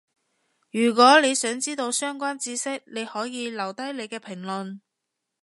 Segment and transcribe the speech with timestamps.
[0.71, 2.81] 如果你想知到相關智識，
[3.13, 4.79] 可以留低你嘅評論